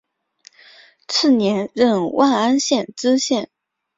[1.07, 3.51] 次年任万安县知县。